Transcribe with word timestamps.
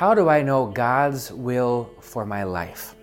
how 0.00 0.14
do 0.14 0.30
I 0.30 0.40
know 0.40 0.64
God's 0.64 1.30
will 1.30 1.90
for 2.00 2.24
my 2.24 2.42
life? 2.42 2.94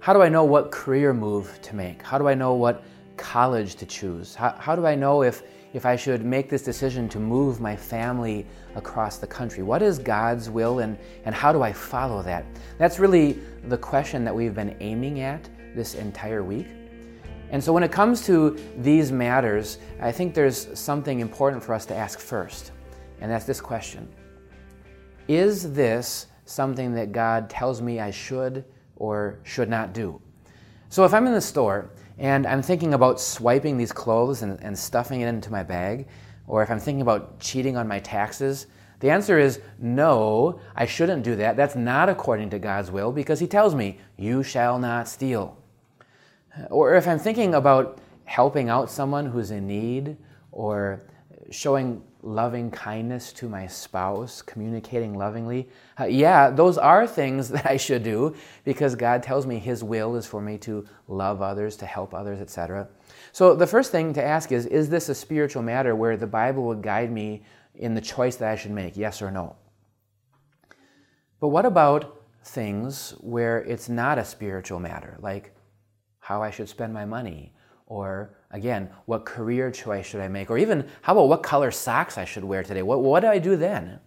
How 0.00 0.12
do 0.12 0.22
I 0.22 0.28
know 0.28 0.42
what 0.42 0.72
career 0.72 1.14
move 1.14 1.56
to 1.62 1.76
make? 1.76 2.02
How 2.02 2.18
do 2.18 2.26
I 2.26 2.34
know 2.34 2.54
what 2.54 2.82
college 3.16 3.76
to 3.76 3.86
choose? 3.86 4.34
How, 4.34 4.50
how 4.58 4.74
do 4.74 4.84
I 4.84 4.96
know 4.96 5.22
if, 5.22 5.44
if 5.72 5.86
I 5.86 5.94
should 5.94 6.24
make 6.24 6.50
this 6.50 6.62
decision 6.62 7.08
to 7.10 7.20
move 7.20 7.60
my 7.60 7.76
family 7.76 8.44
across 8.74 9.18
the 9.18 9.26
country? 9.28 9.62
What 9.62 9.82
is 9.82 10.00
God's 10.00 10.50
will 10.50 10.80
and, 10.80 10.98
and 11.24 11.32
how 11.32 11.52
do 11.52 11.62
I 11.62 11.72
follow 11.72 12.22
that? 12.22 12.44
That's 12.76 12.98
really 12.98 13.38
the 13.68 13.78
question 13.78 14.24
that 14.24 14.34
we've 14.34 14.52
been 14.52 14.76
aiming 14.80 15.20
at 15.20 15.48
this 15.76 15.94
entire 15.94 16.42
week. 16.42 16.66
And 17.50 17.62
so 17.62 17.72
when 17.72 17.84
it 17.84 17.92
comes 17.92 18.26
to 18.26 18.58
these 18.78 19.12
matters, 19.12 19.78
I 20.00 20.10
think 20.10 20.34
there's 20.34 20.76
something 20.76 21.20
important 21.20 21.62
for 21.62 21.72
us 21.72 21.86
to 21.86 21.94
ask 21.94 22.18
first, 22.18 22.72
and 23.20 23.30
that's 23.30 23.44
this 23.44 23.60
question 23.60 24.08
Is 25.28 25.72
this 25.72 26.26
something 26.52 26.94
that 26.94 27.12
God 27.12 27.48
tells 27.48 27.80
me 27.80 28.00
I 28.00 28.10
should 28.10 28.64
or 28.96 29.38
should 29.42 29.68
not 29.68 29.92
do? 29.92 30.20
So 30.88 31.04
if 31.04 31.14
I'm 31.14 31.26
in 31.26 31.32
the 31.32 31.40
store 31.40 31.90
and 32.18 32.46
I'm 32.46 32.62
thinking 32.62 32.94
about 32.94 33.20
swiping 33.20 33.78
these 33.78 33.92
clothes 33.92 34.42
and, 34.42 34.60
and 34.62 34.78
stuffing 34.78 35.22
it 35.22 35.28
into 35.28 35.50
my 35.50 35.62
bag, 35.62 36.06
or 36.46 36.62
if 36.62 36.70
I'm 36.70 36.78
thinking 36.78 37.02
about 37.02 37.40
cheating 37.40 37.76
on 37.76 37.88
my 37.88 37.98
taxes, 38.00 38.66
the 39.00 39.10
answer 39.10 39.38
is 39.38 39.60
no, 39.78 40.60
I 40.76 40.86
shouldn't 40.86 41.24
do 41.24 41.34
that. 41.36 41.56
That's 41.56 41.74
not 41.74 42.08
according 42.08 42.50
to 42.50 42.58
God's 42.58 42.90
will 42.90 43.10
because 43.10 43.40
He 43.40 43.46
tells 43.46 43.74
me, 43.74 43.98
you 44.16 44.42
shall 44.42 44.78
not 44.78 45.08
steal. 45.08 45.58
Or 46.70 46.94
if 46.94 47.08
I'm 47.08 47.18
thinking 47.18 47.54
about 47.54 47.98
helping 48.24 48.68
out 48.68 48.90
someone 48.90 49.26
who's 49.26 49.50
in 49.50 49.66
need 49.66 50.16
or 50.52 51.02
showing 51.52 52.02
loving 52.22 52.70
kindness 52.70 53.32
to 53.34 53.48
my 53.48 53.66
spouse, 53.66 54.42
communicating 54.42 55.14
lovingly. 55.14 55.68
Uh, 55.98 56.04
yeah, 56.04 56.50
those 56.50 56.78
are 56.78 57.06
things 57.06 57.48
that 57.50 57.66
I 57.66 57.76
should 57.76 58.02
do 58.02 58.34
because 58.64 58.94
God 58.94 59.22
tells 59.22 59.46
me 59.46 59.58
His 59.58 59.84
will 59.84 60.16
is 60.16 60.26
for 60.26 60.40
me 60.40 60.58
to 60.58 60.86
love 61.08 61.42
others, 61.42 61.76
to 61.76 61.86
help 61.86 62.14
others, 62.14 62.40
etc. 62.40 62.88
So 63.32 63.54
the 63.54 63.66
first 63.66 63.92
thing 63.92 64.12
to 64.14 64.22
ask 64.22 64.52
is 64.52 64.66
Is 64.66 64.88
this 64.88 65.08
a 65.08 65.14
spiritual 65.14 65.62
matter 65.62 65.94
where 65.94 66.16
the 66.16 66.26
Bible 66.26 66.64
would 66.64 66.82
guide 66.82 67.12
me 67.12 67.42
in 67.74 67.94
the 67.94 68.00
choice 68.00 68.36
that 68.36 68.50
I 68.50 68.56
should 68.56 68.72
make, 68.72 68.96
yes 68.96 69.22
or 69.22 69.30
no? 69.30 69.56
But 71.40 71.48
what 71.48 71.66
about 71.66 72.22
things 72.44 73.14
where 73.20 73.58
it's 73.58 73.88
not 73.88 74.18
a 74.18 74.24
spiritual 74.24 74.80
matter, 74.80 75.16
like 75.20 75.54
how 76.20 76.42
I 76.42 76.50
should 76.50 76.68
spend 76.68 76.94
my 76.94 77.04
money? 77.04 77.52
Or 77.92 78.32
again, 78.50 78.88
what 79.04 79.26
career 79.26 79.70
choice 79.70 80.06
should 80.06 80.22
I 80.22 80.28
make? 80.28 80.50
Or 80.50 80.56
even, 80.56 80.88
how 81.02 81.12
about 81.12 81.28
what 81.28 81.42
color 81.42 81.70
socks 81.70 82.16
I 82.16 82.24
should 82.24 82.42
wear 82.42 82.62
today? 82.62 82.80
What, 82.80 83.02
what 83.02 83.20
do 83.20 83.26
I 83.26 83.38
do 83.38 83.54
then? 83.54 84.00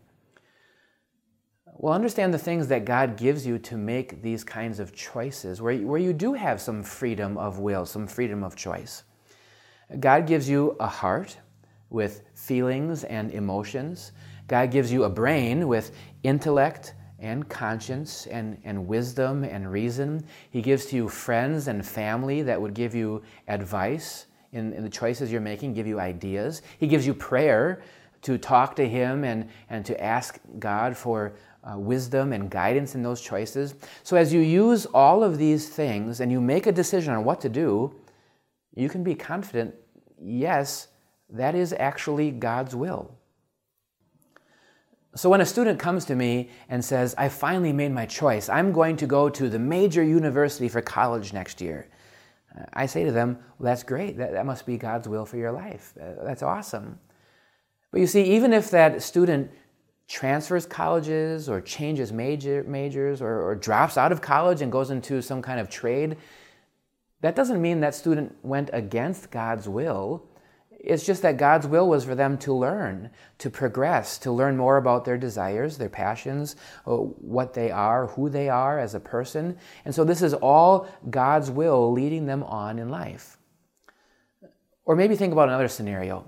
Well, 1.67 1.93
understand 1.93 2.33
the 2.33 2.39
things 2.39 2.67
that 2.69 2.83
God 2.83 3.15
gives 3.15 3.45
you 3.45 3.59
to 3.59 3.77
make 3.77 4.23
these 4.23 4.43
kinds 4.43 4.79
of 4.79 4.95
choices, 4.95 5.61
where 5.61 5.77
where 5.77 5.99
you 5.99 6.13
do 6.13 6.33
have 6.33 6.59
some 6.59 6.81
freedom 6.81 7.37
of 7.37 7.59
will, 7.59 7.85
some 7.85 8.07
freedom 8.07 8.43
of 8.43 8.55
choice. 8.55 9.03
God 9.99 10.25
gives 10.25 10.49
you 10.49 10.75
a 10.79 10.87
heart 10.87 11.37
with 11.91 12.23
feelings 12.33 13.03
and 13.03 13.29
emotions. 13.29 14.13
God 14.47 14.71
gives 14.71 14.91
you 14.91 15.03
a 15.03 15.09
brain 15.09 15.67
with 15.67 15.91
intellect 16.23 16.95
and 17.19 17.47
conscience 17.47 18.27
and, 18.27 18.57
and 18.63 18.87
wisdom 18.87 19.43
and 19.43 19.71
reason. 19.71 20.23
He 20.51 20.61
gives 20.61 20.85
to 20.87 20.95
you 20.95 21.07
friends 21.07 21.67
and 21.67 21.85
family 21.85 22.41
that 22.43 22.61
would 22.61 22.73
give 22.73 22.93
you 22.93 23.21
advice 23.47 24.27
in, 24.51 24.73
in 24.73 24.83
the 24.83 24.89
choices 24.89 25.31
you're 25.31 25.41
making, 25.41 25.73
give 25.73 25.87
you 25.87 25.99
ideas. 25.99 26.61
He 26.77 26.87
gives 26.87 27.05
you 27.05 27.13
prayer 27.13 27.81
to 28.23 28.37
talk 28.37 28.75
to 28.77 28.87
Him 28.87 29.23
and, 29.23 29.49
and 29.69 29.85
to 29.85 30.01
ask 30.03 30.39
God 30.59 30.97
for 30.97 31.35
uh, 31.63 31.77
wisdom 31.77 32.33
and 32.33 32.49
guidance 32.49 32.95
in 32.95 33.03
those 33.03 33.21
choices. 33.21 33.75
So, 34.03 34.17
as 34.17 34.33
you 34.33 34.39
use 34.39 34.85
all 34.87 35.23
of 35.23 35.37
these 35.37 35.69
things 35.69 36.19
and 36.19 36.31
you 36.31 36.39
make 36.39 36.67
a 36.67 36.71
decision 36.71 37.13
on 37.13 37.23
what 37.23 37.41
to 37.41 37.49
do, 37.49 37.93
you 38.75 38.89
can 38.89 39.03
be 39.03 39.15
confident 39.15 39.75
yes, 40.19 40.87
that 41.29 41.55
is 41.55 41.73
actually 41.73 42.31
God's 42.31 42.75
will. 42.75 43.15
So 45.15 45.29
when 45.29 45.39
a 45.39 45.45
student 45.45 45.79
comes 45.79 46.03
to 46.05 46.15
me 46.15 46.49
and 46.67 46.83
says, 46.83 47.15
I 47.17 47.29
finally 47.29 47.71
made 47.71 47.93
my 47.93 48.05
choice, 48.05 48.49
I'm 48.49 48.73
going 48.73 48.97
to 48.97 49.07
go 49.07 49.29
to 49.29 49.49
the 49.49 49.59
major 49.59 50.03
university 50.03 50.67
for 50.67 50.81
college 50.81 51.31
next 51.31 51.61
year, 51.61 51.87
uh, 52.57 52.65
I 52.73 52.85
say 52.85 53.05
to 53.05 53.11
them, 53.11 53.37
well, 53.57 53.65
that's 53.65 53.83
great. 53.83 54.17
That, 54.17 54.33
that 54.33 54.45
must 54.45 54.65
be 54.65 54.77
God's 54.77 55.07
will 55.07 55.25
for 55.25 55.37
your 55.37 55.53
life. 55.53 55.93
Uh, 55.99 56.23
that's 56.23 56.43
awesome. 56.43 56.99
But 57.91 58.01
you 58.01 58.07
see, 58.07 58.23
even 58.23 58.51
if 58.51 58.69
that 58.71 59.01
student 59.01 59.49
transfers 60.07 60.65
colleges 60.65 61.47
or 61.47 61.61
changes 61.61 62.11
major, 62.11 62.63
majors 62.67 63.21
or, 63.21 63.41
or 63.41 63.55
drops 63.55 63.97
out 63.97 64.11
of 64.11 64.21
college 64.21 64.61
and 64.61 64.69
goes 64.69 64.91
into 64.91 65.21
some 65.21 65.41
kind 65.41 65.61
of 65.61 65.69
trade, 65.69 66.17
that 67.21 67.35
doesn't 67.35 67.61
mean 67.61 67.79
that 67.79 67.95
student 67.95 68.35
went 68.43 68.69
against 68.73 69.31
God's 69.31 69.69
will. 69.69 70.27
It's 70.85 71.03
just 71.03 71.23
that 71.23 71.37
God's 71.37 71.65
will 71.65 71.89
was 71.89 72.05
for 72.05 72.13
them 72.13 72.37
to 72.39 72.53
learn, 72.53 73.09
to 73.39 73.49
progress, 73.49 74.19
to 74.19 74.31
learn 74.31 74.55
more 74.55 74.77
about 74.77 75.03
their 75.03 75.17
desires, 75.17 75.77
their 75.77 75.89
passions, 75.89 76.55
uh, 76.85 76.95
what 76.95 77.55
they 77.55 77.71
are, 77.71 78.05
who 78.07 78.29
they 78.29 78.49
are 78.49 78.77
as 78.77 78.93
a 78.93 78.99
person. 78.99 79.57
And 79.83 79.95
so 79.95 80.03
this 80.03 80.21
is 80.21 80.35
all 80.35 80.87
God's 81.09 81.49
will 81.49 81.91
leading 81.91 82.27
them 82.27 82.43
on 82.43 82.77
in 82.77 82.89
life. 82.89 83.37
Or 84.85 84.95
maybe 84.95 85.15
think 85.15 85.33
about 85.33 85.49
another 85.49 85.67
scenario, 85.67 86.23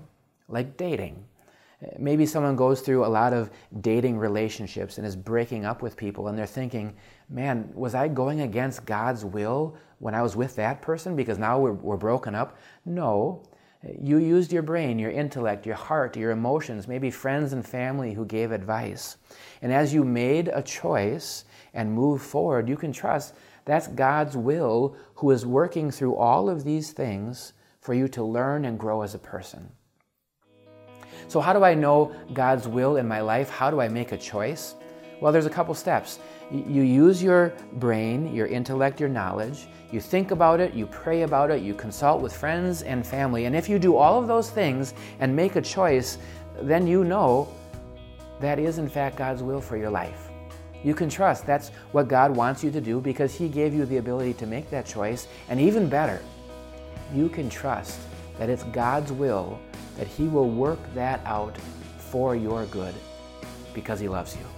like 0.48 0.76
dating. 0.76 1.24
Maybe 1.96 2.26
someone 2.26 2.56
goes 2.56 2.80
through 2.80 3.04
a 3.04 3.06
lot 3.06 3.32
of 3.32 3.52
dating 3.80 4.18
relationships 4.18 4.98
and 4.98 5.06
is 5.06 5.14
breaking 5.14 5.64
up 5.64 5.82
with 5.82 5.96
people, 5.96 6.26
and 6.26 6.36
they're 6.36 6.46
thinking, 6.46 6.96
man, 7.28 7.70
was 7.74 7.94
I 7.94 8.08
going 8.08 8.40
against 8.40 8.84
God's 8.84 9.24
will 9.24 9.76
when 10.00 10.16
I 10.16 10.22
was 10.22 10.34
with 10.34 10.56
that 10.56 10.82
person 10.82 11.14
because 11.14 11.38
now 11.38 11.60
we're, 11.60 11.72
we're 11.72 11.96
broken 11.96 12.34
up? 12.34 12.58
No. 12.84 13.44
You 14.00 14.18
used 14.18 14.52
your 14.52 14.62
brain, 14.62 14.98
your 14.98 15.10
intellect, 15.10 15.64
your 15.64 15.76
heart, 15.76 16.16
your 16.16 16.32
emotions, 16.32 16.88
maybe 16.88 17.10
friends 17.10 17.52
and 17.52 17.66
family 17.66 18.12
who 18.12 18.24
gave 18.24 18.50
advice. 18.50 19.16
And 19.62 19.72
as 19.72 19.94
you 19.94 20.04
made 20.04 20.48
a 20.48 20.62
choice 20.62 21.44
and 21.74 21.92
move 21.92 22.20
forward, 22.20 22.68
you 22.68 22.76
can 22.76 22.92
trust 22.92 23.34
that's 23.64 23.86
God's 23.86 24.36
will 24.36 24.96
who 25.14 25.30
is 25.30 25.44
working 25.44 25.90
through 25.90 26.16
all 26.16 26.48
of 26.48 26.64
these 26.64 26.92
things 26.92 27.52
for 27.80 27.94
you 27.94 28.08
to 28.08 28.24
learn 28.24 28.64
and 28.64 28.78
grow 28.78 29.02
as 29.02 29.14
a 29.14 29.18
person. 29.18 29.70
So, 31.28 31.40
how 31.40 31.52
do 31.52 31.62
I 31.62 31.74
know 31.74 32.14
God's 32.32 32.66
will 32.66 32.96
in 32.96 33.06
my 33.06 33.20
life? 33.20 33.50
How 33.50 33.70
do 33.70 33.80
I 33.80 33.88
make 33.88 34.12
a 34.12 34.16
choice? 34.16 34.74
Well, 35.20 35.32
there's 35.32 35.46
a 35.46 35.50
couple 35.50 35.74
steps. 35.74 36.20
You 36.50 36.82
use 36.82 37.22
your 37.22 37.52
brain, 37.74 38.34
your 38.34 38.46
intellect, 38.46 39.00
your 39.00 39.08
knowledge. 39.08 39.66
You 39.90 40.00
think 40.00 40.30
about 40.30 40.60
it, 40.60 40.74
you 40.74 40.86
pray 40.86 41.22
about 41.22 41.50
it, 41.50 41.62
you 41.62 41.74
consult 41.74 42.20
with 42.20 42.36
friends 42.36 42.82
and 42.82 43.06
family. 43.06 43.46
And 43.46 43.56
if 43.56 43.68
you 43.68 43.78
do 43.78 43.96
all 43.96 44.18
of 44.18 44.28
those 44.28 44.50
things 44.50 44.94
and 45.18 45.34
make 45.34 45.56
a 45.56 45.62
choice, 45.62 46.18
then 46.60 46.86
you 46.86 47.04
know 47.04 47.48
that 48.40 48.58
is, 48.58 48.78
in 48.78 48.88
fact, 48.88 49.16
God's 49.16 49.42
will 49.42 49.60
for 49.60 49.76
your 49.76 49.90
life. 49.90 50.28
You 50.84 50.94
can 50.94 51.08
trust 51.08 51.44
that's 51.44 51.70
what 51.90 52.06
God 52.06 52.30
wants 52.36 52.62
you 52.62 52.70
to 52.70 52.80
do 52.80 53.00
because 53.00 53.34
He 53.34 53.48
gave 53.48 53.74
you 53.74 53.84
the 53.84 53.96
ability 53.96 54.34
to 54.34 54.46
make 54.46 54.70
that 54.70 54.86
choice. 54.86 55.26
And 55.48 55.60
even 55.60 55.88
better, 55.88 56.22
you 57.12 57.28
can 57.28 57.50
trust 57.50 57.98
that 58.38 58.48
it's 58.48 58.62
God's 58.64 59.10
will 59.10 59.58
that 59.96 60.06
He 60.06 60.28
will 60.28 60.48
work 60.48 60.78
that 60.94 61.20
out 61.24 61.56
for 61.98 62.36
your 62.36 62.66
good 62.66 62.94
because 63.74 63.98
He 63.98 64.08
loves 64.08 64.36
you. 64.36 64.57